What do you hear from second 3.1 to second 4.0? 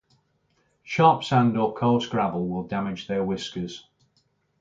whiskers.